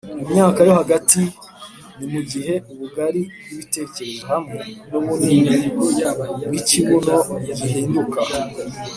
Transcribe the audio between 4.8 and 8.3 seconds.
nubunini bwikibuno gihinduka